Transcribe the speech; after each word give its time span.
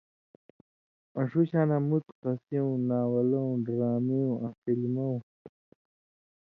آں 1.17 1.25
ݜُو 1.29 1.41
شاناں 1.49 1.83
مُتیۡ 1.89 2.17
قصیُوں، 2.21 2.71
ناولؤں، 2.87 3.51
ڈرامیُوں 3.65 4.31
آں 4.45 4.53
فِلمؤں، 4.61 5.17